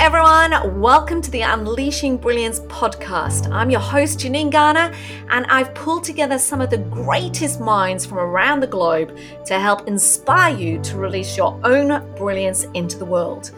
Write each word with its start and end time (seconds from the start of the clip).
everyone. 0.00 0.80
Welcome 0.80 1.20
to 1.20 1.30
the 1.30 1.42
Unleashing 1.42 2.16
Brilliance 2.16 2.60
podcast. 2.60 3.52
I'm 3.52 3.68
your 3.68 3.80
host, 3.80 4.20
Janine 4.20 4.50
Garner, 4.50 4.94
and 5.28 5.44
I've 5.48 5.74
pulled 5.74 6.04
together 6.04 6.38
some 6.38 6.62
of 6.62 6.70
the 6.70 6.78
greatest 6.78 7.60
minds 7.60 8.06
from 8.06 8.18
around 8.18 8.60
the 8.60 8.66
globe 8.66 9.14
to 9.44 9.60
help 9.60 9.86
inspire 9.88 10.56
you 10.56 10.80
to 10.84 10.96
release 10.96 11.36
your 11.36 11.60
own 11.64 12.14
brilliance 12.14 12.64
into 12.72 12.96
the 12.96 13.04
world. 13.04 13.48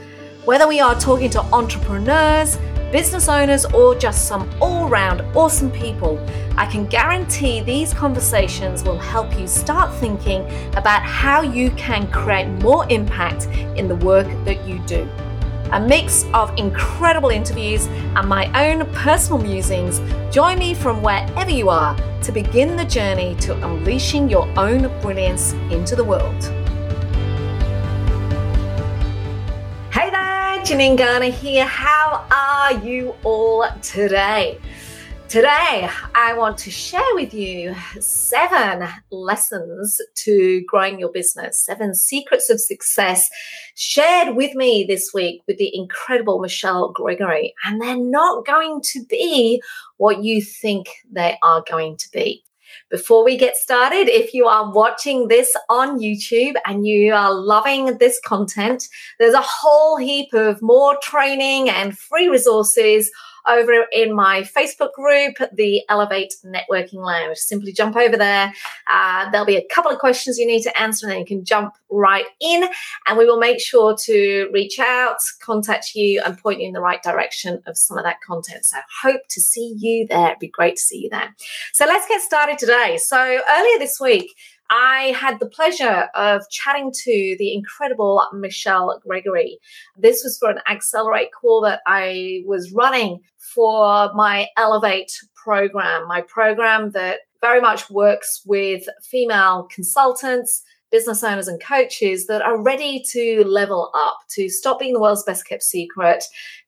Whether 0.45 0.67
we 0.67 0.81
are 0.81 0.99
talking 0.99 1.31
to 1.31 1.41
entrepreneurs, 1.55 2.59
business 2.91 3.29
owners, 3.29 3.65
or 3.67 3.95
just 3.95 4.27
some 4.27 4.51
all 4.61 4.89
round 4.89 5.21
awesome 5.37 5.71
people, 5.71 6.19
I 6.57 6.67
can 6.67 6.87
guarantee 6.87 7.61
these 7.61 7.95
conversations 7.95 8.83
will 8.83 8.99
help 8.99 9.39
you 9.39 9.47
start 9.47 9.95
thinking 9.95 10.41
about 10.77 11.03
how 11.03 11.43
you 11.43 11.71
can 11.77 12.11
create 12.11 12.49
more 12.65 12.85
impact 12.91 13.47
in 13.79 13.87
the 13.87 13.97
work 13.97 14.27
that 14.45 14.67
you 14.67 14.81
do 14.87 15.09
a 15.73 15.81
mix 15.81 16.27
of 16.35 16.57
incredible 16.59 17.31
interviews 17.31 17.87
and 17.87 18.29
my 18.29 18.47
own 18.69 18.87
personal 18.93 19.39
musings. 19.39 20.01
Join 20.31 20.59
me 20.59 20.75
from 20.75 21.03
wherever 21.03 21.51
you 21.51 21.71
are 21.71 21.97
to 22.23 22.31
begin 22.31 22.77
the 22.77 22.85
journey 22.85 23.35
to 23.37 23.55
unleashing 23.67 24.29
your 24.29 24.47
own 24.59 24.83
brilliance 25.01 25.55
into 25.71 25.97
the 25.97 26.05
world. 26.05 26.43
Hey 29.91 30.11
there, 30.11 30.61
Janine 30.61 30.97
Garner 30.99 31.31
here. 31.31 31.65
How 31.65 32.27
are 32.31 32.75
you 32.85 33.15
all 33.25 33.67
today? 33.81 34.61
Today, 35.33 35.89
I 36.15 36.35
want 36.37 36.59
to 36.59 36.71
share 36.71 37.15
with 37.15 37.33
you 37.33 37.75
seven 38.01 38.87
lessons 39.11 39.99
to 40.17 40.63
growing 40.67 41.01
your 41.01 41.11
business, 41.11 41.59
seven 41.59 41.95
secrets 41.95 42.51
of 42.51 42.61
success 42.61 43.31
shared 43.75 44.37
with 44.37 44.55
me 44.55 44.85
this 44.87 45.13
week 45.15 45.41
with 45.49 45.57
the 45.57 45.75
incredible 45.75 46.39
Michelle 46.39 46.93
Gregory. 46.93 47.55
And 47.65 47.81
they're 47.81 47.97
not 47.97 48.45
going 48.45 48.83
to 48.93 49.07
be 49.07 49.63
what 49.97 50.23
you 50.23 50.43
think 50.43 50.91
they 51.11 51.39
are 51.43 51.65
going 51.67 51.97
to 51.97 52.11
be. 52.13 52.45
Before 52.91 53.25
we 53.25 53.39
get 53.39 53.57
started, 53.57 54.11
if 54.11 54.35
you 54.35 54.45
are 54.49 54.71
watching 54.71 55.29
this 55.29 55.57
on 55.71 55.99
YouTube 55.99 56.57
and 56.67 56.87
you 56.87 57.15
are 57.15 57.33
loving 57.33 57.97
this 57.97 58.21
content, 58.23 58.87
there's 59.19 59.33
a 59.33 59.41
whole 59.41 59.97
heap 59.97 60.35
of 60.35 60.61
more 60.61 60.99
training 61.03 61.71
and 61.71 61.97
free 61.97 62.29
resources 62.29 63.11
over 63.49 63.87
in 63.93 64.15
my 64.15 64.43
Facebook 64.43 64.93
group, 64.93 65.37
the 65.53 65.83
Elevate 65.89 66.35
Networking 66.45 67.05
Lounge. 67.05 67.39
Simply 67.39 67.73
jump 67.73 67.97
over 67.97 68.17
there. 68.17 68.53
Uh, 68.91 69.31
there'll 69.31 69.47
be 69.47 69.57
a 69.57 69.67
couple 69.69 69.91
of 69.91 69.99
questions 69.99 70.39
you 70.39 70.47
need 70.47 70.63
to 70.63 70.81
answer, 70.81 71.07
and 71.07 71.13
then 71.13 71.21
you 71.21 71.27
can 71.27 71.45
jump 71.45 71.75
right 71.91 72.27
in, 72.41 72.69
and 73.07 73.19
we 73.19 73.27
will 73.27 73.39
make 73.39 73.61
sure 73.61 73.97
to 73.97 74.49
reach 74.53 74.79
out, 74.79 75.19
contact 75.41 75.95
you, 75.95 76.23
and 76.25 76.39
point 76.39 76.61
you 76.61 76.67
in 76.67 76.73
the 76.73 76.81
right 76.81 77.03
direction 77.03 77.63
of 77.67 77.77
some 77.77 77.99
of 77.99 78.05
that 78.05 78.21
content. 78.27 78.65
So, 78.65 78.79
hope 79.03 79.21
to 79.31 79.41
see 79.41 79.75
you 79.79 80.07
there. 80.07 80.29
It'd 80.29 80.39
be 80.39 80.49
great 80.49 80.77
to 80.77 80.83
see 80.83 81.03
you 81.03 81.11
there. 81.11 81.35
So, 81.73 81.87
let's 81.87 82.09
get 82.09 82.21
started 82.21 82.59
today. 82.59 82.99
So, 82.99 83.19
earlier 83.19 83.79
this 83.79 83.99
week, 84.01 84.35
I 84.75 85.15
had 85.15 85.39
the 85.39 85.51
pleasure 85.51 86.09
of 86.15 86.49
chatting 86.49 86.93
to 87.05 87.37
the 87.39 87.53
incredible 87.53 88.27
Michelle 88.33 88.99
Gregory. 89.07 89.59
This 89.99 90.25
was 90.25 90.39
for 90.39 90.49
an 90.49 90.61
Accelerate 90.67 91.29
call 91.39 91.61
that 91.61 91.83
I 91.87 92.43
was 92.47 92.73
running 92.73 93.21
for 93.55 94.11
my 94.15 94.49
Elevate 94.57 95.13
program, 95.35 96.09
my 96.09 96.23
program 96.23 96.93
that 96.93 97.21
very 97.43 97.61
much 97.61 97.91
works 97.91 98.41
with 98.47 98.85
female 99.03 99.69
consultants, 99.71 100.63
business 100.91 101.23
owners, 101.23 101.49
and 101.49 101.63
coaches 101.63 102.27
that 102.29 102.41
are 102.41 102.63
ready 102.63 103.05
to 103.11 103.45
level 103.47 103.91
up, 103.95 104.21
to 104.31 104.49
stop 104.49 104.81
being 104.81 104.95
the 104.95 105.01
world's 105.01 105.25
best 105.25 105.47
kept 105.47 105.65
secret, 105.65 106.25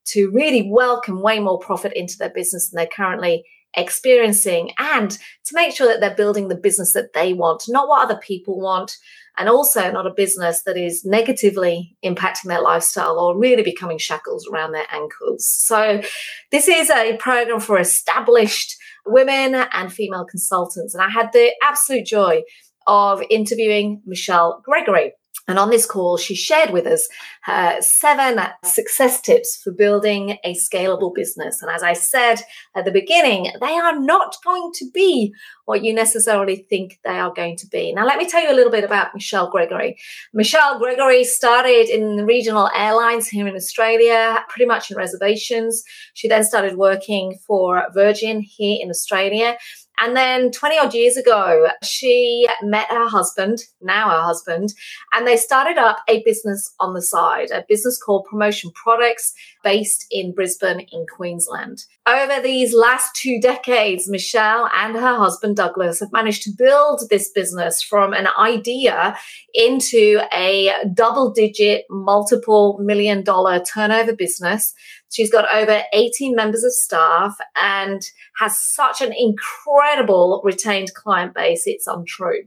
to 0.09 0.31
really 0.31 0.69
welcome 0.71 1.23
way 1.23 1.41
more 1.41 1.59
profit 1.59 1.95
into 1.95 2.19
their 2.19 2.29
business 2.29 2.69
than 2.69 2.77
they're 2.77 2.87
currently 2.87 3.47
experiencing 3.77 4.73
and 4.79 5.11
to 5.11 5.55
make 5.55 5.75
sure 5.75 5.87
that 5.89 6.01
they're 6.01 6.15
building 6.15 6.49
the 6.49 6.57
business 6.57 6.93
that 6.93 7.13
they 7.13 7.33
want, 7.33 7.65
not 7.69 7.89
what 7.89 8.05
other 8.05 8.21
people 8.21 8.61
want, 8.61 8.97
and 9.37 9.49
also 9.49 9.91
not 9.91 10.07
a 10.07 10.15
business 10.15 10.63
that 10.63 10.77
is 10.77 11.05
negatively 11.05 11.97
impacting 12.05 12.45
their 12.47 12.63
lifestyle 12.63 13.19
or 13.19 13.37
really 13.37 13.63
becoming 13.63 13.99
shackles 13.99 14.47
around 14.49 14.73
their 14.73 14.87
ankles. 14.93 15.47
So, 15.47 16.03
this 16.51 16.69
is 16.69 16.91
a 16.91 17.17
program 17.17 17.61
for 17.61 17.79
established 17.79 18.77
women 19.07 19.55
and 19.55 19.93
female 19.93 20.25
consultants. 20.25 20.95
And 20.95 21.03
I 21.03 21.11
had 21.11 21.33
the 21.33 21.53
absolute 21.63 22.07
joy 22.07 22.43
of 22.87 23.23
interviewing 23.29 24.03
Michelle 24.07 24.63
Gregory. 24.65 25.13
And 25.47 25.59
on 25.59 25.69
this 25.69 25.85
call, 25.85 26.17
she 26.17 26.35
shared 26.35 26.71
with 26.71 26.87
us 26.87 27.07
her 27.43 27.81
seven 27.83 28.41
success 28.65 29.21
tips 29.21 29.61
for 29.63 29.73
building 29.73 30.39
a 30.43 30.55
scalable 30.55 31.15
business. 31.15 31.61
And 31.61 31.71
as 31.71 31.83
I 31.83 31.93
said 31.93 32.41
at 32.75 32.87
the 32.87 32.91
beginning, 32.91 33.53
they 33.61 33.75
are 33.75 33.99
not 33.99 34.37
going 34.43 34.71
to 34.77 34.87
be 34.93 35.35
what 35.67 35.85
you 35.85 35.93
necessarily 35.93 36.67
think 36.69 36.99
they 37.05 37.19
are 37.19 37.33
going 37.33 37.57
to 37.57 37.67
be. 37.67 37.93
Now, 37.93 38.07
let 38.07 38.19
me 38.19 38.27
tell 38.27 38.43
you 38.43 38.51
a 38.51 38.57
little 38.57 38.73
bit 38.73 38.85
about 38.85 39.15
Michelle 39.15 39.51
Gregory. 39.51 39.97
Michelle 40.33 40.79
Gregory 40.79 41.25
started 41.25 41.89
in 41.89 42.25
regional 42.25 42.71
airlines 42.75 43.29
here 43.29 43.47
in 43.47 43.55
Australia, 43.55 44.45
pretty 44.49 44.67
much 44.67 44.91
in 44.91 44.97
reservations. 44.97 45.83
She 46.15 46.29
then 46.29 46.45
started 46.45 46.77
working 46.77 47.39
for 47.47 47.87
Virgin 47.95 48.41
here 48.41 48.79
in 48.81 48.89
Australia. 48.91 49.57
And 49.99 50.17
then 50.17 50.51
20 50.51 50.79
odd 50.79 50.95
years 50.95 51.17
ago, 51.17 51.69
she 51.83 52.49
met 52.63 52.91
her 52.91 53.09
husband, 53.09 53.61
now 53.81 54.11
her 54.11 54.23
husband, 54.23 54.75
and 55.13 55.27
they 55.27 55.37
started 55.37 55.79
up 55.79 55.99
a 56.09 56.23
business 56.25 56.75
on 56.81 56.95
the 56.95 57.03
side, 57.03 57.51
a 57.51 57.65
business 57.69 57.97
called 58.03 58.27
Promotion 58.29 58.73
Products 58.73 59.33
based 59.65 60.07
in 60.11 60.35
Brisbane 60.35 60.87
in 60.93 61.07
Queensland. 61.17 61.85
Over 62.07 62.41
these 62.43 62.75
last 62.75 63.17
two 63.17 63.41
decades, 63.41 64.09
Michelle 64.09 64.69
and 64.77 64.95
her 64.95 65.17
husband 65.17 65.57
Douglas 65.57 66.01
have 66.01 66.13
managed 66.13 66.43
to 66.43 66.53
build 66.57 67.03
this 67.09 67.31
business 67.31 67.83
from 67.83 68.13
an 68.13 68.29
idea 68.39 69.17
into 69.55 70.21
a 70.33 70.71
double 70.93 71.33
digit, 71.33 71.87
multiple 71.89 72.79
million 72.81 73.25
dollar 73.25 73.59
turnover 73.61 74.15
business 74.15 74.75
She's 75.15 75.31
got 75.31 75.47
over 75.55 75.83
18 75.93 76.35
members 76.35 76.65
of 76.65 76.73
staff 76.73 77.39
and 77.63 78.03
has 78.41 78.59
such 78.59 79.01
an 79.01 79.13
incredible 79.17 80.41
retained 80.43 80.93
client 80.95 81.35
base. 81.35 81.63
It's 81.67 81.87
untrue. 81.87 82.43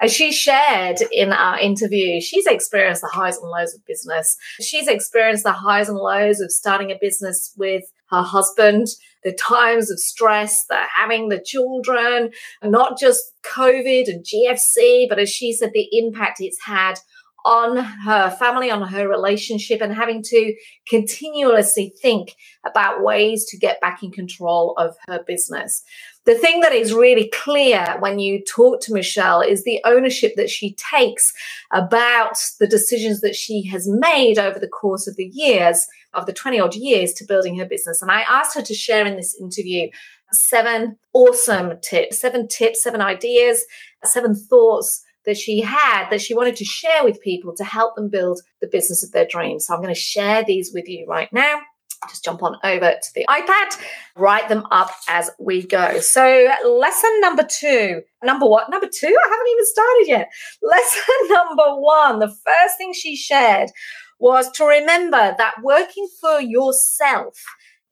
As 0.00 0.12
she 0.12 0.32
shared 0.32 0.96
in 1.12 1.32
our 1.32 1.60
interview, 1.60 2.20
she's 2.20 2.46
experienced 2.46 3.02
the 3.02 3.08
highs 3.08 3.36
and 3.36 3.48
lows 3.48 3.72
of 3.72 3.86
business. 3.86 4.36
She's 4.60 4.88
experienced 4.88 5.44
the 5.44 5.52
highs 5.52 5.88
and 5.88 5.96
lows 5.96 6.40
of 6.40 6.50
starting 6.58 6.90
a 6.90 6.98
business 7.00 7.52
with 7.56 7.84
her 8.10 8.22
husband, 8.22 8.88
the 9.24 9.32
times 9.32 9.90
of 9.90 9.98
stress, 9.98 10.64
the 10.68 10.78
having 10.94 11.28
the 11.28 11.40
children, 11.40 12.30
not 12.62 12.98
just 12.98 13.32
COVID 13.42 14.08
and 14.08 14.24
GFC, 14.24 15.08
but 15.08 15.18
as 15.18 15.30
she 15.30 15.52
said, 15.52 15.70
the 15.72 15.88
impact 15.92 16.40
it's 16.40 16.62
had 16.64 16.98
on 17.44 17.76
her 17.76 18.30
family, 18.30 18.70
on 18.70 18.82
her 18.82 19.08
relationship, 19.08 19.80
and 19.80 19.94
having 19.94 20.22
to 20.22 20.54
continuously 20.88 21.92
think 22.02 22.34
about 22.66 23.02
ways 23.02 23.46
to 23.46 23.56
get 23.56 23.80
back 23.80 24.02
in 24.02 24.10
control 24.10 24.74
of 24.76 24.96
her 25.06 25.22
business. 25.26 25.82
The 26.26 26.34
thing 26.34 26.60
that 26.60 26.72
is 26.72 26.92
really 26.92 27.30
clear 27.32 27.96
when 28.00 28.18
you 28.18 28.44
talk 28.44 28.82
to 28.82 28.92
Michelle 28.92 29.40
is 29.40 29.64
the 29.64 29.80
ownership 29.86 30.34
that 30.36 30.50
she 30.50 30.74
takes 30.74 31.32
about 31.72 32.36
the 32.60 32.66
decisions 32.66 33.22
that 33.22 33.34
she 33.34 33.66
has 33.68 33.88
made 33.88 34.38
over 34.38 34.58
the 34.58 34.68
course 34.68 35.06
of 35.06 35.16
the 35.16 35.30
years, 35.32 35.86
of 36.18 36.26
the 36.26 36.32
20 36.32 36.60
odd 36.60 36.74
years 36.74 37.12
to 37.14 37.24
building 37.24 37.58
her 37.58 37.66
business. 37.66 38.02
And 38.02 38.10
I 38.10 38.22
asked 38.22 38.54
her 38.54 38.62
to 38.62 38.74
share 38.74 39.06
in 39.06 39.16
this 39.16 39.38
interview 39.40 39.88
seven 40.32 40.98
awesome 41.12 41.78
tips, 41.80 42.20
seven 42.20 42.48
tips, 42.48 42.82
seven 42.82 43.00
ideas, 43.00 43.64
seven 44.04 44.34
thoughts 44.34 45.02
that 45.24 45.36
she 45.36 45.60
had 45.60 46.08
that 46.10 46.20
she 46.20 46.34
wanted 46.34 46.56
to 46.56 46.64
share 46.64 47.04
with 47.04 47.20
people 47.20 47.54
to 47.54 47.64
help 47.64 47.96
them 47.96 48.08
build 48.08 48.40
the 48.60 48.68
business 48.68 49.04
of 49.04 49.12
their 49.12 49.26
dreams. 49.26 49.66
So 49.66 49.74
I'm 49.74 49.82
going 49.82 49.94
to 49.94 50.00
share 50.00 50.44
these 50.44 50.72
with 50.72 50.88
you 50.88 51.06
right 51.06 51.32
now. 51.32 51.60
Just 52.08 52.24
jump 52.24 52.44
on 52.44 52.56
over 52.62 52.92
to 52.92 53.14
the 53.14 53.26
iPad, 53.28 53.76
write 54.16 54.48
them 54.48 54.64
up 54.70 54.90
as 55.08 55.30
we 55.40 55.66
go. 55.66 55.98
So, 55.98 56.48
lesson 56.64 57.20
number 57.20 57.44
two. 57.44 58.02
Number 58.22 58.46
what? 58.46 58.70
Number 58.70 58.86
two? 58.86 59.08
I 59.08 59.28
haven't 59.28 59.48
even 59.50 59.66
started 59.66 60.04
yet. 60.06 60.28
Lesson 60.62 61.14
number 61.30 61.80
one. 61.80 62.20
The 62.20 62.28
first 62.28 62.78
thing 62.78 62.92
she 62.92 63.16
shared 63.16 63.70
was 64.18 64.50
to 64.52 64.64
remember 64.64 65.34
that 65.38 65.54
working 65.62 66.08
for 66.20 66.40
yourself 66.40 67.34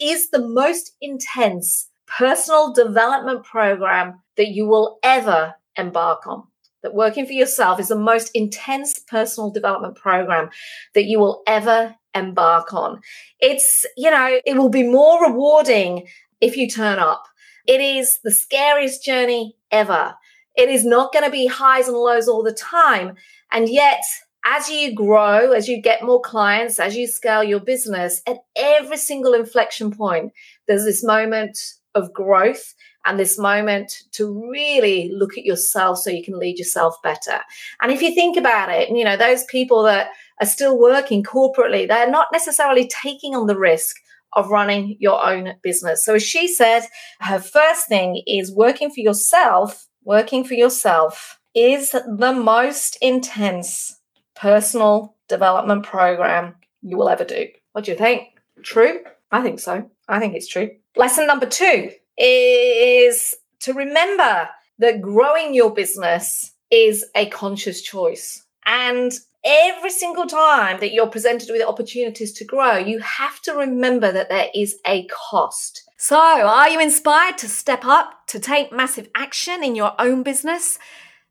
is 0.01 0.31
the 0.31 0.47
most 0.47 0.93
intense 1.01 1.89
personal 2.07 2.73
development 2.73 3.45
program 3.45 4.21
that 4.37 4.49
you 4.49 4.67
will 4.67 4.99
ever 5.03 5.55
embark 5.77 6.27
on 6.27 6.45
that 6.87 6.95
working 6.95 7.27
for 7.27 7.33
yourself 7.33 7.81
is 7.81 7.89
the 7.89 7.99
most 7.99 8.31
intense 8.33 9.01
personal 9.09 9.51
development 9.51 9.97
program 9.97 10.49
that 10.95 11.05
you 11.05 11.19
will 11.19 11.43
ever 11.47 11.97
embark 12.15 12.73
on. 12.73 13.01
It's, 13.41 13.85
you 13.97 14.09
know, 14.09 14.39
it 14.47 14.57
will 14.57 14.69
be 14.69 14.85
more 14.85 15.29
rewarding 15.29 16.07
if 16.41 16.57
you 16.57 16.69
turn 16.69 17.01
up. 17.01 17.25
It 17.67 17.81
is 17.81 18.21
the 18.23 18.31
scariest 18.31 19.05
journey 19.05 19.57
ever. 19.73 20.15
It 20.55 20.69
is 20.69 20.85
not 20.85 21.13
going 21.13 21.25
to 21.25 21.31
be 21.31 21.49
highs 21.49 21.89
and 21.89 21.97
lows 21.97 22.29
all 22.29 22.45
the 22.45 22.53
time. 22.53 23.17
And 23.51 23.69
yet, 23.69 24.03
as 24.49 24.71
you 24.71 24.95
grow, 24.95 25.51
as 25.51 25.69
you 25.69 25.83
get 25.83 26.05
more 26.05 26.21
clients, 26.21 26.79
as 26.79 26.97
you 26.97 27.09
scale 27.09 27.43
your 27.43 27.59
business, 27.59 28.23
at 28.29 28.39
every 28.55 28.97
single 28.97 29.35
inflection 29.35 29.91
point, 29.91 30.33
there's 30.69 30.85
this 30.85 31.03
moment 31.03 31.59
of 31.97 32.13
growth 32.13 32.75
and 33.05 33.19
this 33.19 33.39
moment 33.39 33.93
to 34.13 34.49
really 34.51 35.11
look 35.13 35.37
at 35.37 35.45
yourself 35.45 35.99
so 35.99 36.11
you 36.11 36.23
can 36.23 36.39
lead 36.39 36.59
yourself 36.59 36.95
better. 37.03 37.41
And 37.83 37.91
if 37.91 38.01
you 38.01 38.15
think 38.15 38.37
about 38.37 38.71
it, 38.71 38.89
you 38.91 39.05
know, 39.05 39.17
those 39.17 39.43
people 39.45 39.83
that 39.83 40.11
are 40.41 40.47
still 40.47 40.79
working 40.79 41.25
corporately, 41.25 41.89
they're 41.89 42.11
not 42.11 42.29
necessarily 42.33 42.89
taking 42.89 43.35
on 43.35 43.49
the 43.49 43.59
risk 43.59 43.97
of 44.35 44.51
running 44.51 44.97
your 45.01 45.27
own 45.27 45.55
business. 45.63 46.05
So 46.05 46.15
as 46.15 46.23
she 46.23 46.47
said, 46.47 46.83
her 47.21 47.41
first 47.41 47.89
thing 47.89 48.23
is 48.27 48.55
working 48.55 48.91
for 48.91 49.01
yourself, 49.01 49.89
working 50.05 50.45
for 50.45 50.55
yourself 50.55 51.41
is 51.55 51.91
the 51.91 52.33
most 52.33 52.99
intense 53.01 53.96
personal 54.37 55.17
development 55.29 55.83
program 55.83 56.55
you 56.83 56.97
will 56.97 57.09
ever 57.09 57.25
do. 57.25 57.47
What 57.73 57.85
do 57.85 57.93
you 57.93 57.97
think? 57.99 58.29
True? 58.63 59.01
I 59.31 59.43
think 59.43 59.61
so. 59.61 59.91
I 60.09 60.19
think 60.19 60.35
it's 60.35 60.49
true. 60.49 60.71
Lesson 60.97 61.27
number 61.27 61.47
two 61.47 61.91
is 62.17 63.35
to 63.61 63.73
remember 63.73 64.49
that 64.79 65.03
growing 65.03 65.55
your 65.55 65.75
business 65.75 66.53
is 66.71 67.05
a 67.15 67.27
conscious 67.27 67.83
choice. 67.83 68.45
And 68.65 69.13
every 69.45 69.91
single 69.91 70.27
time 70.27 70.81
that 70.81 70.93
you're 70.93 71.07
presented 71.07 71.51
with 71.51 71.63
opportunities 71.63 72.33
to 72.35 72.45
grow, 72.45 72.77
you 72.77 72.99
have 72.99 73.41
to 73.43 73.53
remember 73.53 74.13
that 74.13 74.29
there 74.29 74.49
is 74.55 74.77
a 74.87 75.07
cost. 75.07 75.83
So, 75.97 76.19
are 76.19 76.69
you 76.69 76.81
inspired 76.81 77.39
to 77.39 77.49
step 77.49 77.85
up, 77.85 78.27
to 78.29 78.39
take 78.39 78.73
massive 78.73 79.09
action 79.15 79.65
in 79.65 79.75
your 79.75 79.95
own 79.99 80.23
business? 80.23 80.79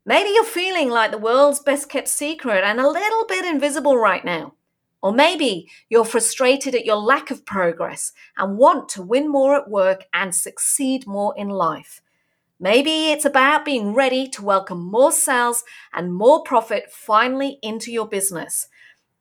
Maybe 0.08 0.30
you're 0.30 0.44
feeling 0.44 0.88
like 0.88 1.10
the 1.10 1.18
world's 1.18 1.58
best 1.58 1.88
kept 1.88 2.06
secret 2.06 2.62
and 2.62 2.78
a 2.78 2.88
little 2.88 3.26
bit 3.26 3.44
invisible 3.44 3.98
right 3.98 4.24
now. 4.24 4.54
Or 5.02 5.12
maybe 5.12 5.68
you're 5.88 6.04
frustrated 6.04 6.76
at 6.76 6.84
your 6.84 6.96
lack 6.96 7.32
of 7.32 7.44
progress 7.44 8.12
and 8.36 8.56
want 8.56 8.88
to 8.90 9.02
win 9.02 9.28
more 9.28 9.56
at 9.56 9.68
work 9.68 10.04
and 10.14 10.32
succeed 10.32 11.08
more 11.08 11.34
in 11.36 11.48
life. 11.48 12.02
Maybe 12.60 13.10
it's 13.10 13.24
about 13.24 13.64
being 13.64 13.94
ready 13.94 14.28
to 14.28 14.44
welcome 14.44 14.78
more 14.78 15.10
sales 15.10 15.64
and 15.92 16.14
more 16.14 16.44
profit 16.44 16.92
finally 16.92 17.58
into 17.60 17.90
your 17.90 18.06
business. 18.06 18.68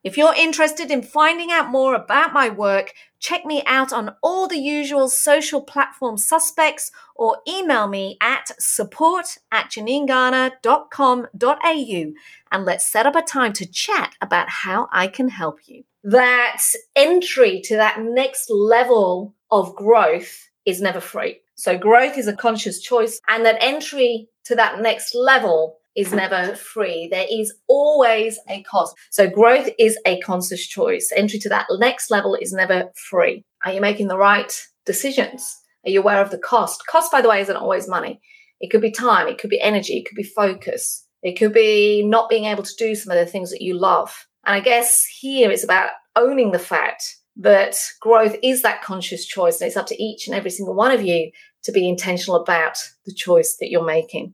If 0.06 0.16
you're 0.18 0.34
interested 0.36 0.92
in 0.92 1.02
finding 1.02 1.52
out 1.52 1.72
more 1.72 1.96
about 1.96 2.32
my 2.32 2.48
work, 2.48 2.94
check 3.18 3.44
me 3.44 3.64
out 3.66 3.92
on 3.92 4.14
all 4.22 4.48
the 4.48 4.60
usual 4.60 5.10
social 5.10 5.62
platform 5.62 6.20
suspects 6.20 6.92
or 7.16 7.40
email 7.48 7.88
me 7.88 8.20
at 8.22 8.52
support 8.62 9.40
at 9.52 9.72
janinegarner.com.au 9.72 12.14
and 12.52 12.66
let's 12.66 12.88
set 12.88 13.08
up 13.08 13.16
a 13.16 13.24
time 13.24 13.52
to 13.54 13.66
chat 13.66 14.14
about 14.22 14.48
how 14.48 14.88
I 14.92 15.08
can 15.08 15.30
help 15.30 15.68
you. 15.68 15.86
That 16.04 16.62
entry 16.96 17.62
to 17.62 17.76
that 17.78 18.00
next 18.00 18.52
level 18.52 19.34
of 19.50 19.76
growth 19.76 20.52
is 20.68 20.82
never 20.82 21.00
free. 21.00 21.40
So 21.56 21.80
growth 21.80 22.20
is 22.20 22.28
a 22.28 22.36
conscious 22.36 22.80
choice 22.80 23.20
and 23.28 23.44
that 23.44 23.58
entry 23.60 24.30
to 24.44 24.54
that 24.54 24.82
next 24.82 25.16
level 25.16 25.80
is 25.96 26.14
never 26.14 26.56
free. 26.56 27.08
There 27.10 27.28
is 27.32 27.54
always 27.68 28.40
a 28.50 28.64
cost. 28.64 28.96
So 29.12 29.30
growth 29.30 29.70
is 29.80 29.98
a 30.06 30.20
conscious 30.22 30.68
choice. 30.68 31.12
Entry 31.16 31.40
to 31.40 31.50
that 31.50 31.68
next 31.72 32.12
level 32.12 32.36
is 32.36 32.52
never 32.52 32.92
free. 33.10 33.44
Are 33.66 33.74
you 33.74 33.82
making 33.82 34.08
the 34.08 34.18
right 34.18 34.52
decisions? 34.86 35.58
Are 35.86 35.90
you 35.90 36.02
aware 36.02 36.22
of 36.22 36.32
the 36.32 36.38
cost? 36.38 36.86
Cost, 36.88 37.12
by 37.12 37.22
the 37.22 37.30
way, 37.30 37.42
isn't 37.42 37.56
always 37.56 37.88
money. 37.88 38.20
It 38.60 38.72
could 38.72 38.82
be 38.82 38.92
time. 38.92 39.28
It 39.28 39.38
could 39.38 39.50
be 39.50 39.62
energy. 39.62 39.98
It 39.98 40.06
could 40.06 40.16
be 40.16 40.24
focus. 40.24 41.06
It 41.22 41.38
could 41.38 41.54
be 41.54 42.04
not 42.06 42.30
being 42.30 42.46
able 42.46 42.64
to 42.64 42.76
do 42.78 42.96
some 42.96 43.12
of 43.12 43.18
the 43.18 43.30
things 43.30 43.52
that 43.52 43.62
you 43.62 43.78
love. 43.78 44.28
And 44.46 44.56
I 44.56 44.60
guess 44.60 45.06
here 45.20 45.52
it's 45.52 45.64
about 45.64 45.90
owning 46.16 46.52
the 46.52 46.60
fact 46.60 47.04
that 47.38 47.78
growth 48.00 48.36
is 48.44 48.62
that 48.62 48.84
conscious 48.84 49.26
choice. 49.26 49.60
And 49.60 49.68
it's 49.68 49.78
up 49.78 49.88
to 49.88 50.04
each 50.04 50.28
and 50.28 50.36
every 50.36 50.52
single 50.52 50.76
one 50.76 50.92
of 50.92 51.02
you 51.02 51.32
to 51.64 51.72
be 51.72 51.90
intentional 51.90 52.40
about 52.40 52.78
the 53.06 53.14
choice 53.14 53.58
that 53.60 53.70
you're 53.70 53.86
making. 53.86 54.34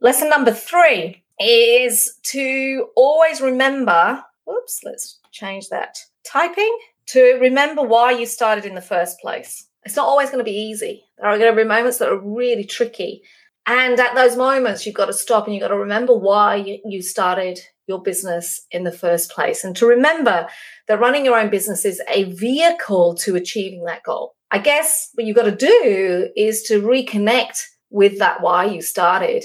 Lesson 0.00 0.28
number 0.28 0.52
three 0.52 1.22
is 1.40 2.18
to 2.22 2.88
always 2.96 3.40
remember, 3.40 4.22
oops, 4.50 4.80
let's 4.84 5.20
change 5.32 5.68
that. 5.70 5.96
Typing 6.24 6.76
to 7.06 7.38
remember 7.40 7.82
why 7.82 8.10
you 8.10 8.26
started 8.26 8.64
in 8.64 8.74
the 8.74 8.80
first 8.80 9.18
place. 9.20 9.68
It's 9.84 9.96
not 9.96 10.06
always 10.06 10.30
going 10.30 10.44
to 10.44 10.50
be 10.50 10.56
easy. 10.56 11.04
There 11.18 11.28
are 11.28 11.38
going 11.38 11.54
to 11.54 11.62
be 11.62 11.66
moments 11.66 11.98
that 11.98 12.08
are 12.08 12.18
really 12.18 12.64
tricky. 12.64 13.22
And 13.66 13.98
at 13.98 14.14
those 14.14 14.36
moments, 14.36 14.84
you've 14.84 14.94
got 14.94 15.06
to 15.06 15.12
stop 15.12 15.46
and 15.46 15.54
you've 15.54 15.62
got 15.62 15.68
to 15.68 15.78
remember 15.78 16.14
why 16.14 16.80
you 16.84 17.02
started 17.02 17.58
your 17.86 18.02
business 18.02 18.66
in 18.70 18.84
the 18.84 18.92
first 18.92 19.30
place. 19.30 19.64
And 19.64 19.76
to 19.76 19.86
remember 19.86 20.48
that 20.88 21.00
running 21.00 21.24
your 21.24 21.38
own 21.38 21.50
business 21.50 21.84
is 21.84 22.02
a 22.08 22.24
vehicle 22.24 23.14
to 23.16 23.36
achieving 23.36 23.84
that 23.84 24.02
goal. 24.02 24.34
I 24.50 24.58
guess 24.58 25.10
what 25.14 25.26
you've 25.26 25.36
got 25.36 25.44
to 25.44 25.56
do 25.56 26.28
is 26.36 26.62
to 26.64 26.82
reconnect 26.82 27.62
with 27.90 28.18
that 28.18 28.40
why 28.40 28.66
you 28.66 28.82
started 28.82 29.44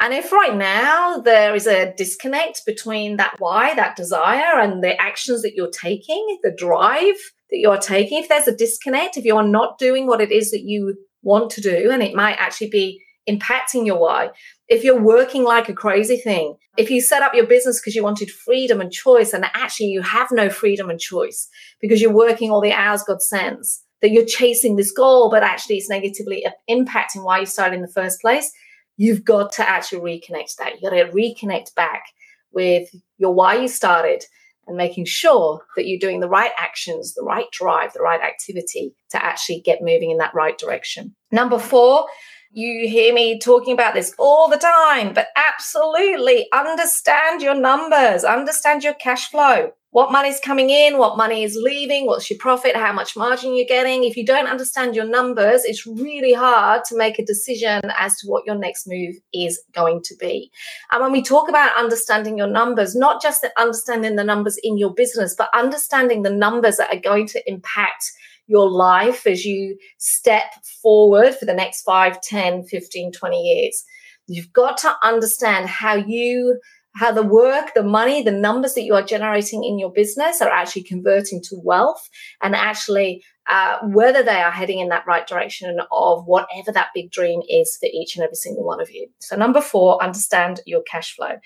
and 0.00 0.14
if 0.14 0.30
right 0.30 0.54
now 0.54 1.18
there 1.18 1.54
is 1.54 1.66
a 1.66 1.92
disconnect 1.96 2.64
between 2.64 3.16
that 3.16 3.34
why, 3.38 3.74
that 3.74 3.96
desire, 3.96 4.60
and 4.60 4.82
the 4.82 5.00
actions 5.00 5.42
that 5.42 5.54
you're 5.54 5.70
taking, 5.70 6.38
the 6.42 6.54
drive 6.56 7.16
that 7.50 7.58
you're 7.58 7.78
taking, 7.78 8.18
if 8.18 8.28
there's 8.28 8.46
a 8.46 8.56
disconnect, 8.56 9.16
if 9.16 9.24
you're 9.24 9.42
not 9.42 9.78
doing 9.78 10.06
what 10.06 10.20
it 10.20 10.30
is 10.30 10.50
that 10.52 10.62
you 10.62 10.96
want 11.22 11.50
to 11.50 11.60
do, 11.60 11.90
and 11.90 12.02
it 12.02 12.14
might 12.14 12.36
actually 12.38 12.70
be 12.70 13.02
impacting 13.28 13.84
your 13.86 13.98
why, 13.98 14.30
if 14.68 14.84
you're 14.84 15.00
working 15.00 15.42
like 15.42 15.68
a 15.68 15.74
crazy 15.74 16.16
thing, 16.16 16.56
if 16.76 16.90
you 16.90 17.00
set 17.00 17.22
up 17.22 17.34
your 17.34 17.46
business 17.46 17.80
because 17.80 17.94
you 17.94 18.02
wanted 18.02 18.30
freedom 18.30 18.80
and 18.80 18.92
choice, 18.92 19.32
and 19.32 19.44
actually 19.54 19.86
you 19.86 20.00
have 20.02 20.28
no 20.30 20.48
freedom 20.48 20.90
and 20.90 21.00
choice 21.00 21.48
because 21.80 22.00
you're 22.00 22.12
working 22.12 22.50
all 22.50 22.60
the 22.60 22.72
hours 22.72 23.02
God 23.02 23.20
sends, 23.20 23.82
that 24.00 24.12
you're 24.12 24.24
chasing 24.24 24.76
this 24.76 24.92
goal, 24.92 25.28
but 25.28 25.42
actually 25.42 25.76
it's 25.76 25.90
negatively 25.90 26.46
impacting 26.70 27.24
why 27.24 27.40
you 27.40 27.46
started 27.46 27.74
in 27.74 27.82
the 27.82 27.88
first 27.88 28.20
place 28.20 28.52
you've 28.98 29.24
got 29.24 29.52
to 29.52 29.66
actually 29.66 30.00
reconnect 30.00 30.56
that. 30.56 30.74
You've 30.74 30.82
got 30.82 30.90
to 30.90 31.06
reconnect 31.06 31.74
back 31.74 32.02
with 32.52 32.90
your 33.16 33.32
why 33.32 33.54
you 33.56 33.68
started 33.68 34.24
and 34.66 34.76
making 34.76 35.06
sure 35.06 35.62
that 35.76 35.86
you're 35.86 35.98
doing 35.98 36.20
the 36.20 36.28
right 36.28 36.50
actions, 36.58 37.14
the 37.14 37.22
right 37.22 37.50
drive, 37.52 37.94
the 37.94 38.02
right 38.02 38.20
activity 38.20 38.94
to 39.10 39.24
actually 39.24 39.60
get 39.60 39.80
moving 39.80 40.10
in 40.10 40.18
that 40.18 40.34
right 40.34 40.58
direction. 40.58 41.14
Number 41.32 41.58
four, 41.58 42.06
you 42.50 42.88
hear 42.88 43.14
me 43.14 43.38
talking 43.38 43.72
about 43.72 43.94
this 43.94 44.14
all 44.18 44.48
the 44.48 44.56
time, 44.56 45.14
but 45.14 45.28
absolutely 45.36 46.48
understand 46.52 47.40
your 47.40 47.54
numbers, 47.54 48.24
understand 48.24 48.82
your 48.82 48.94
cash 48.94 49.30
flow 49.30 49.72
what 49.98 50.12
money's 50.12 50.38
coming 50.38 50.70
in, 50.70 50.96
what 50.96 51.16
money 51.16 51.42
is 51.42 51.58
leaving, 51.60 52.06
what's 52.06 52.30
your 52.30 52.38
profit, 52.38 52.76
how 52.76 52.92
much 52.92 53.16
margin 53.16 53.56
you're 53.56 53.66
getting. 53.66 54.04
If 54.04 54.16
you 54.16 54.24
don't 54.24 54.46
understand 54.46 54.94
your 54.94 55.06
numbers, 55.06 55.64
it's 55.64 55.88
really 55.88 56.32
hard 56.32 56.84
to 56.84 56.96
make 56.96 57.18
a 57.18 57.24
decision 57.24 57.80
as 57.98 58.16
to 58.18 58.28
what 58.28 58.46
your 58.46 58.54
next 58.54 58.86
move 58.86 59.16
is 59.34 59.60
going 59.74 60.02
to 60.04 60.14
be. 60.14 60.52
And 60.92 61.02
when 61.02 61.10
we 61.10 61.20
talk 61.20 61.48
about 61.48 61.76
understanding 61.76 62.38
your 62.38 62.46
numbers, 62.46 62.94
not 62.94 63.20
just 63.20 63.44
understanding 63.58 64.14
the 64.14 64.22
numbers 64.22 64.56
in 64.62 64.78
your 64.78 64.94
business, 64.94 65.34
but 65.36 65.50
understanding 65.52 66.22
the 66.22 66.30
numbers 66.30 66.76
that 66.76 66.94
are 66.94 67.00
going 67.00 67.26
to 67.26 67.50
impact 67.50 68.12
your 68.46 68.70
life 68.70 69.26
as 69.26 69.44
you 69.44 69.76
step 69.96 70.44
forward 70.80 71.34
for 71.34 71.44
the 71.44 71.54
next 71.54 71.82
5, 71.82 72.20
10, 72.20 72.66
15, 72.66 73.10
20 73.10 73.36
years. 73.36 73.84
You've 74.28 74.52
got 74.52 74.76
to 74.78 74.94
understand 75.02 75.66
how 75.66 75.94
you 75.94 76.60
how 76.98 77.12
the 77.12 77.22
work, 77.22 77.72
the 77.74 77.82
money, 77.82 78.22
the 78.22 78.32
numbers 78.32 78.74
that 78.74 78.82
you 78.82 78.94
are 78.94 79.02
generating 79.02 79.62
in 79.62 79.78
your 79.78 79.92
business 79.92 80.42
are 80.42 80.50
actually 80.50 80.82
converting 80.82 81.40
to 81.44 81.60
wealth 81.62 82.08
and 82.42 82.56
actually 82.56 83.22
uh, 83.48 83.78
whether 83.84 84.22
they 84.22 84.40
are 84.40 84.50
heading 84.50 84.80
in 84.80 84.88
that 84.88 85.06
right 85.06 85.26
direction 85.26 85.78
of 85.92 86.26
whatever 86.26 86.72
that 86.72 86.88
big 86.94 87.10
dream 87.10 87.40
is 87.48 87.78
for 87.80 87.86
each 87.86 88.16
and 88.16 88.24
every 88.24 88.34
single 88.34 88.64
one 88.64 88.80
of 88.80 88.90
you. 88.90 89.08
So, 89.20 89.36
number 89.36 89.60
four, 89.60 90.02
understand 90.02 90.60
your 90.66 90.82
cash 90.82 91.14
flow. 91.14 91.36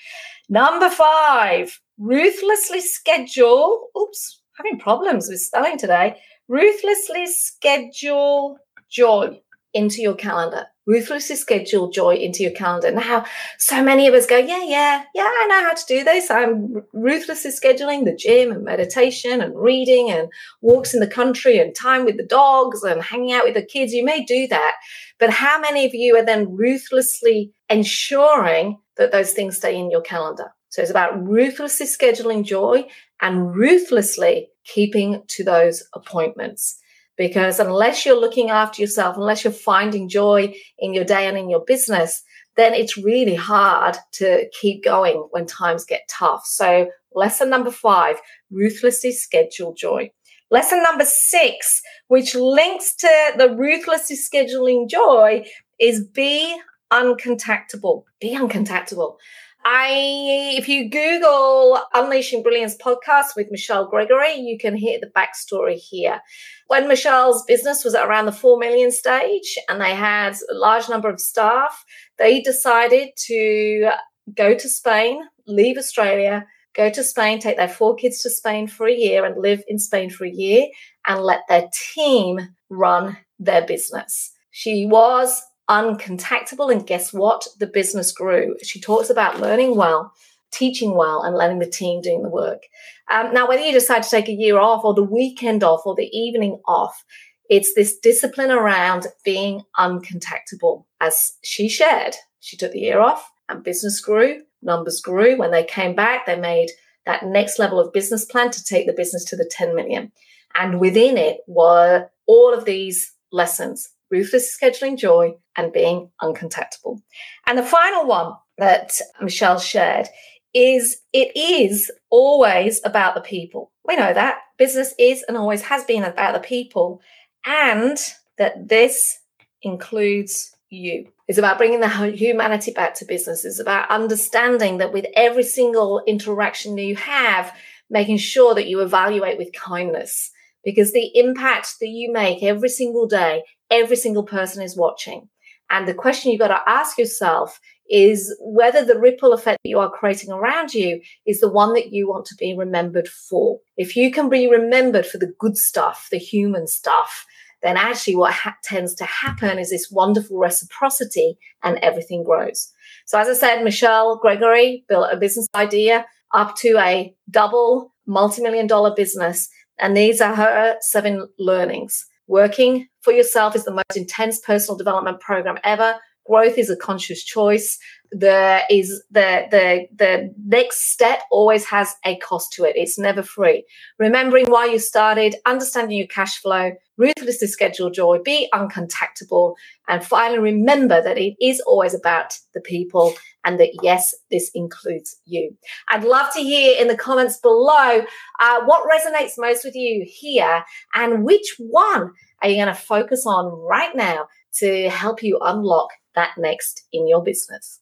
Number 0.48 0.88
five, 0.88 1.78
ruthlessly 1.98 2.80
schedule. 2.80 3.88
Oops, 3.96 4.42
having 4.56 4.78
problems 4.78 5.28
with 5.28 5.40
spelling 5.40 5.78
today. 5.78 6.16
Ruthlessly 6.48 7.26
schedule 7.26 8.58
joy 8.90 9.40
into 9.74 10.02
your 10.02 10.14
calendar. 10.14 10.66
Ruthlessly 10.84 11.36
schedule 11.36 11.90
joy 11.90 12.16
into 12.16 12.42
your 12.42 12.52
calendar. 12.52 12.90
Now, 12.90 13.24
so 13.58 13.82
many 13.84 14.08
of 14.08 14.14
us 14.14 14.26
go, 14.26 14.36
yeah, 14.36 14.64
yeah, 14.64 15.04
yeah, 15.14 15.22
I 15.22 15.46
know 15.48 15.62
how 15.62 15.74
to 15.74 15.84
do 15.86 16.02
this. 16.02 16.30
I'm 16.30 16.82
ruthlessly 16.92 17.52
scheduling 17.52 18.04
the 18.04 18.16
gym 18.16 18.50
and 18.50 18.64
meditation 18.64 19.40
and 19.40 19.56
reading 19.56 20.10
and 20.10 20.28
walks 20.60 20.92
in 20.92 20.98
the 20.98 21.06
country 21.06 21.58
and 21.58 21.72
time 21.74 22.04
with 22.04 22.16
the 22.16 22.26
dogs 22.26 22.82
and 22.82 23.00
hanging 23.00 23.32
out 23.32 23.44
with 23.44 23.54
the 23.54 23.64
kids. 23.64 23.92
You 23.92 24.04
may 24.04 24.24
do 24.24 24.48
that. 24.48 24.74
But 25.20 25.30
how 25.30 25.60
many 25.60 25.86
of 25.86 25.94
you 25.94 26.16
are 26.16 26.24
then 26.24 26.56
ruthlessly 26.56 27.52
ensuring 27.70 28.78
that 28.96 29.12
those 29.12 29.32
things 29.32 29.58
stay 29.58 29.78
in 29.78 29.88
your 29.88 30.02
calendar? 30.02 30.52
So 30.70 30.82
it's 30.82 30.90
about 30.90 31.22
ruthlessly 31.24 31.86
scheduling 31.86 32.44
joy 32.44 32.88
and 33.20 33.54
ruthlessly 33.54 34.48
keeping 34.64 35.22
to 35.28 35.44
those 35.44 35.84
appointments 35.94 36.78
because 37.16 37.60
unless 37.60 38.04
you're 38.04 38.20
looking 38.20 38.50
after 38.50 38.80
yourself, 38.80 39.16
unless 39.16 39.44
you're 39.44 39.52
finding 39.52 40.08
joy 40.08 40.54
in 40.78 40.94
your 40.94 41.04
day 41.04 41.26
and 41.26 41.36
in 41.36 41.50
your 41.50 41.64
business, 41.64 42.22
then 42.56 42.74
it's 42.74 42.96
really 42.96 43.34
hard 43.34 43.96
to 44.12 44.48
keep 44.60 44.84
going 44.84 45.26
when 45.30 45.46
times 45.46 45.84
get 45.84 46.02
tough. 46.08 46.44
So, 46.44 46.88
lesson 47.14 47.50
number 47.50 47.70
five 47.70 48.16
ruthlessly 48.50 49.12
schedule 49.12 49.74
joy. 49.74 50.10
Lesson 50.50 50.82
number 50.82 51.04
six, 51.06 51.80
which 52.08 52.34
links 52.34 52.94
to 52.96 53.32
the 53.38 53.54
ruthlessly 53.56 54.16
scheduling 54.16 54.88
joy, 54.88 55.44
is 55.80 56.06
be 56.06 56.60
uncontactable. 56.92 58.04
Be 58.20 58.36
uncontactable. 58.36 59.16
I, 59.64 60.56
if 60.58 60.68
you 60.68 60.90
Google 60.90 61.80
Unleashing 61.94 62.42
Brilliance 62.42 62.76
podcast 62.76 63.36
with 63.36 63.50
Michelle 63.50 63.86
Gregory, 63.86 64.34
you 64.34 64.58
can 64.58 64.76
hear 64.76 64.98
the 65.00 65.10
backstory 65.10 65.76
here. 65.76 66.20
When 66.66 66.88
Michelle's 66.88 67.44
business 67.44 67.84
was 67.84 67.94
at 67.94 68.06
around 68.06 68.26
the 68.26 68.32
4 68.32 68.58
million 68.58 68.90
stage 68.90 69.56
and 69.68 69.80
they 69.80 69.94
had 69.94 70.34
a 70.50 70.54
large 70.54 70.88
number 70.88 71.08
of 71.08 71.20
staff, 71.20 71.84
they 72.18 72.40
decided 72.40 73.10
to 73.26 73.90
go 74.34 74.54
to 74.54 74.68
Spain, 74.68 75.22
leave 75.46 75.78
Australia, 75.78 76.46
go 76.74 76.90
to 76.90 77.04
Spain, 77.04 77.38
take 77.38 77.56
their 77.56 77.68
four 77.68 77.94
kids 77.94 78.22
to 78.22 78.30
Spain 78.30 78.66
for 78.66 78.88
a 78.88 78.94
year 78.94 79.24
and 79.24 79.40
live 79.40 79.62
in 79.68 79.78
Spain 79.78 80.10
for 80.10 80.24
a 80.24 80.30
year 80.30 80.66
and 81.06 81.20
let 81.20 81.42
their 81.48 81.68
team 81.94 82.40
run 82.68 83.16
their 83.38 83.66
business. 83.66 84.32
She 84.50 84.86
was 84.86 85.42
uncontactable. 85.68 86.72
And 86.72 86.86
guess 86.86 87.12
what? 87.12 87.46
The 87.58 87.66
business 87.66 88.12
grew. 88.12 88.56
She 88.62 88.80
talks 88.80 89.10
about 89.10 89.40
learning 89.40 89.76
well, 89.76 90.12
teaching 90.50 90.94
well, 90.94 91.22
and 91.22 91.36
letting 91.36 91.58
the 91.58 91.66
team 91.66 92.00
doing 92.00 92.22
the 92.22 92.28
work. 92.28 92.62
Um, 93.10 93.32
now, 93.32 93.48
whether 93.48 93.62
you 93.62 93.72
decide 93.72 94.02
to 94.02 94.10
take 94.10 94.28
a 94.28 94.32
year 94.32 94.58
off 94.58 94.84
or 94.84 94.94
the 94.94 95.02
weekend 95.02 95.62
off 95.62 95.86
or 95.86 95.94
the 95.94 96.10
evening 96.16 96.60
off, 96.66 97.04
it's 97.48 97.74
this 97.74 97.98
discipline 97.98 98.50
around 98.50 99.06
being 99.24 99.62
uncontactable. 99.78 100.84
As 101.00 101.34
she 101.42 101.68
shared, 101.68 102.14
she 102.40 102.56
took 102.56 102.72
the 102.72 102.80
year 102.80 103.00
off 103.00 103.30
and 103.48 103.62
business 103.62 104.00
grew, 104.00 104.42
numbers 104.62 105.00
grew. 105.00 105.36
When 105.36 105.50
they 105.50 105.64
came 105.64 105.94
back, 105.94 106.26
they 106.26 106.36
made 106.36 106.70
that 107.04 107.24
next 107.24 107.58
level 107.58 107.80
of 107.80 107.92
business 107.92 108.24
plan 108.24 108.50
to 108.52 108.64
take 108.64 108.86
the 108.86 108.92
business 108.92 109.24
to 109.26 109.36
the 109.36 109.50
10 109.50 109.74
million. 109.74 110.12
And 110.54 110.80
within 110.80 111.18
it 111.18 111.40
were 111.46 112.08
all 112.26 112.54
of 112.54 112.64
these 112.64 113.12
lessons 113.32 113.90
ruthless 114.12 114.56
scheduling 114.56 114.96
joy, 114.96 115.34
and 115.56 115.72
being 115.72 116.10
uncontactable. 116.22 117.00
And 117.46 117.58
the 117.58 117.62
final 117.62 118.06
one 118.06 118.34
that 118.58 118.92
Michelle 119.20 119.58
shared 119.58 120.06
is 120.54 120.98
it 121.12 121.34
is 121.34 121.90
always 122.10 122.80
about 122.84 123.14
the 123.14 123.22
people. 123.22 123.72
We 123.84 123.96
know 123.96 124.12
that 124.12 124.38
business 124.58 124.94
is 124.98 125.24
and 125.26 125.36
always 125.36 125.62
has 125.62 125.82
been 125.84 126.04
about 126.04 126.34
the 126.34 126.46
people, 126.46 127.00
and 127.46 127.98
that 128.38 128.68
this 128.68 129.18
includes 129.62 130.54
you. 130.68 131.08
It's 131.26 131.38
about 131.38 131.58
bringing 131.58 131.80
the 131.80 131.88
humanity 131.88 132.72
back 132.72 132.94
to 132.96 133.04
business. 133.04 133.44
It's 133.44 133.60
about 133.60 133.90
understanding 133.90 134.78
that 134.78 134.92
with 134.92 135.06
every 135.16 135.42
single 135.42 136.02
interaction 136.06 136.76
you 136.76 136.96
have, 136.96 137.54
making 137.88 138.18
sure 138.18 138.54
that 138.54 138.68
you 138.68 138.80
evaluate 138.80 139.38
with 139.38 139.52
kindness 139.52 140.30
because 140.64 140.92
the 140.92 141.10
impact 141.14 141.76
that 141.80 141.88
you 141.88 142.12
make 142.12 142.42
every 142.42 142.68
single 142.68 143.06
day, 143.06 143.42
every 143.72 143.96
single 143.96 144.22
person 144.22 144.62
is 144.62 144.76
watching. 144.76 145.28
And 145.70 145.88
the 145.88 145.94
question 145.94 146.30
you've 146.30 146.40
got 146.40 146.48
to 146.48 146.60
ask 146.70 146.98
yourself 146.98 147.58
is 147.88 148.36
whether 148.40 148.84
the 148.84 148.98
ripple 148.98 149.32
effect 149.32 149.58
that 149.64 149.68
you 149.68 149.78
are 149.78 149.90
creating 149.90 150.30
around 150.30 150.74
you 150.74 151.00
is 151.26 151.40
the 151.40 151.48
one 151.48 151.72
that 151.72 151.92
you 151.92 152.08
want 152.08 152.26
to 152.26 152.34
be 152.38 152.54
remembered 152.56 153.08
for. 153.08 153.58
If 153.76 153.96
you 153.96 154.12
can 154.12 154.28
be 154.28 154.48
remembered 154.48 155.06
for 155.06 155.18
the 155.18 155.32
good 155.38 155.56
stuff, 155.56 156.08
the 156.10 156.18
human 156.18 156.66
stuff, 156.66 157.26
then 157.62 157.76
actually 157.76 158.16
what 158.16 158.34
ha- 158.34 158.56
tends 158.62 158.94
to 158.96 159.04
happen 159.04 159.58
is 159.58 159.70
this 159.70 159.90
wonderful 159.90 160.38
reciprocity 160.38 161.38
and 161.62 161.78
everything 161.78 162.22
grows. 162.22 162.70
So 163.06 163.18
as 163.18 163.28
I 163.28 163.34
said, 163.34 163.64
Michelle 163.64 164.18
Gregory 164.18 164.84
built 164.88 165.08
a 165.10 165.16
business 165.16 165.46
idea 165.54 166.06
up 166.34 166.56
to 166.56 166.78
a 166.78 167.14
double 167.30 167.94
multi-million 168.06 168.66
dollar 168.66 168.94
business 168.94 169.48
and 169.78 169.96
these 169.96 170.20
are 170.20 170.34
her 170.34 170.76
seven 170.80 171.28
learnings. 171.38 172.04
Working 172.26 172.88
for 173.00 173.12
yourself 173.12 173.56
is 173.56 173.64
the 173.64 173.72
most 173.72 173.96
intense 173.96 174.40
personal 174.40 174.76
development 174.76 175.20
program 175.20 175.58
ever. 175.64 175.96
Growth 176.26 176.56
is 176.56 176.70
a 176.70 176.76
conscious 176.76 177.24
choice. 177.24 177.78
There 178.12 178.62
is 178.70 179.02
the 179.10 179.46
the 179.50 179.86
the 179.94 180.34
next 180.44 180.92
step 180.92 181.22
always 181.30 181.64
has 181.66 181.94
a 182.04 182.16
cost 182.18 182.52
to 182.52 182.64
it. 182.64 182.76
It's 182.76 182.98
never 182.98 183.22
free. 183.22 183.64
Remembering 183.98 184.46
why 184.46 184.66
you 184.66 184.78
started, 184.78 185.34
understanding 185.46 185.98
your 185.98 186.06
cash 186.06 186.38
flow, 186.38 186.72
ruthlessly 186.96 187.48
schedule 187.48 187.90
joy, 187.90 188.18
be 188.24 188.48
uncontactable, 188.54 189.54
and 189.88 190.04
finally 190.04 190.38
remember 190.38 191.02
that 191.02 191.18
it 191.18 191.34
is 191.40 191.60
always 191.66 191.94
about 191.94 192.38
the 192.54 192.60
people 192.60 193.14
and 193.44 193.58
that 193.58 193.70
yes, 193.82 194.14
this 194.30 194.50
includes 194.54 195.16
you. 195.24 195.56
I'd 195.88 196.04
love 196.04 196.32
to 196.34 196.40
hear 196.40 196.80
in 196.80 196.88
the 196.88 196.96
comments 196.96 197.38
below 197.38 198.04
uh, 198.40 198.60
what 198.64 198.88
resonates 198.88 199.32
most 199.38 199.64
with 199.64 199.74
you 199.74 200.06
here 200.06 200.64
and 200.94 201.24
which 201.24 201.56
one 201.58 202.12
are 202.42 202.48
you 202.48 202.56
going 202.56 202.68
to 202.68 202.74
focus 202.74 203.24
on 203.26 203.46
right 203.46 203.94
now 203.96 204.26
to 204.54 204.88
help 204.90 205.22
you 205.22 205.38
unlock 205.42 205.90
that 206.14 206.32
next 206.36 206.86
in 206.92 207.08
your 207.08 207.22
business. 207.22 207.80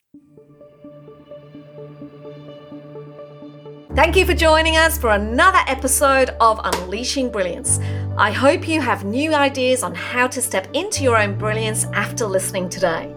Thank 3.95 4.17
you 4.17 4.25
for 4.25 4.35
joining 4.35 4.77
us 4.77 4.97
for 4.97 5.11
another 5.11 5.59
episode 5.67 6.31
of 6.41 6.61
Unleashing 6.63 7.31
Brilliance. 7.31 7.81
I 8.17 8.31
hope 8.31 8.69
you 8.69 8.81
have 8.81 9.05
new 9.05 9.35
ideas 9.35 9.83
on 9.83 9.95
how 9.95 10.29
to 10.29 10.41
step 10.41 10.69
into 10.75 11.03
your 11.03 11.17
own 11.17 11.37
brilliance 11.37 11.85
after 11.93 12.25
listening 12.25 12.69
today. 12.69 13.13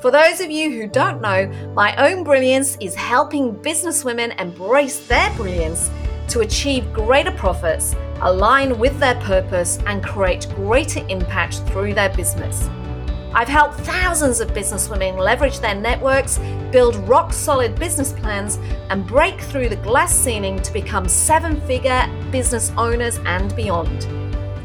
For 0.00 0.10
those 0.10 0.40
of 0.40 0.50
you 0.50 0.70
who 0.70 0.86
don't 0.86 1.20
know, 1.20 1.46
my 1.74 1.96
own 1.96 2.24
brilliance 2.24 2.76
is 2.80 2.94
helping 2.94 3.54
businesswomen 3.54 4.38
embrace 4.40 5.06
their 5.06 5.30
brilliance 5.34 5.90
to 6.28 6.40
achieve 6.40 6.92
greater 6.92 7.30
profits, 7.30 7.94
align 8.20 8.78
with 8.78 8.98
their 8.98 9.14
purpose, 9.22 9.78
and 9.86 10.04
create 10.04 10.46
greater 10.56 11.06
impact 11.08 11.62
through 11.68 11.94
their 11.94 12.08
business. 12.10 12.68
I've 13.34 13.48
helped 13.48 13.80
thousands 13.80 14.40
of 14.40 14.50
businesswomen 14.50 15.18
leverage 15.18 15.60
their 15.60 15.74
networks, 15.74 16.38
build 16.70 16.96
rock 17.08 17.32
solid 17.32 17.78
business 17.78 18.12
plans, 18.12 18.58
and 18.90 19.06
break 19.06 19.40
through 19.40 19.70
the 19.70 19.76
glass 19.76 20.14
ceiling 20.14 20.60
to 20.60 20.70
become 20.72 21.08
seven 21.08 21.58
figure 21.62 22.06
business 22.30 22.70
owners 22.76 23.18
and 23.24 23.56
beyond. 23.56 24.06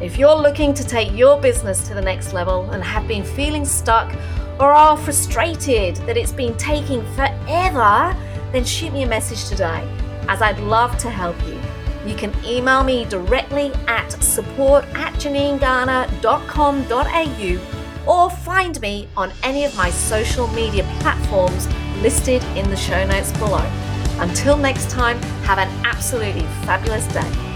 If 0.01 0.17
you're 0.17 0.35
looking 0.35 0.73
to 0.73 0.83
take 0.83 1.13
your 1.13 1.39
business 1.39 1.87
to 1.87 1.93
the 1.93 2.01
next 2.01 2.33
level 2.33 2.69
and 2.71 2.83
have 2.83 3.07
been 3.07 3.23
feeling 3.23 3.63
stuck 3.63 4.13
or 4.59 4.73
are 4.73 4.97
frustrated 4.97 5.95
that 6.07 6.17
it's 6.17 6.33
been 6.33 6.57
taking 6.57 7.05
forever, 7.15 8.13
then 8.51 8.65
shoot 8.65 8.91
me 8.91 9.03
a 9.03 9.07
message 9.07 9.47
today 9.47 9.87
as 10.27 10.41
I'd 10.41 10.59
love 10.59 10.97
to 10.99 11.09
help 11.09 11.37
you. 11.47 11.57
You 12.05 12.15
can 12.15 12.33
email 12.45 12.83
me 12.83 13.05
directly 13.05 13.71
at 13.87 14.11
support 14.21 14.83
at 14.93 15.13
janinegarner.com.au 15.13 17.76
or 18.07 18.29
find 18.29 18.79
me 18.81 19.07
on 19.17 19.31
any 19.43 19.65
of 19.65 19.75
my 19.75 19.89
social 19.89 20.47
media 20.49 20.83
platforms 20.99 21.67
listed 22.01 22.43
in 22.55 22.69
the 22.69 22.75
show 22.75 23.05
notes 23.05 23.31
below. 23.33 23.65
Until 24.19 24.57
next 24.57 24.89
time, 24.89 25.21
have 25.43 25.59
an 25.59 25.69
absolutely 25.85 26.43
fabulous 26.65 27.05
day. 27.07 27.46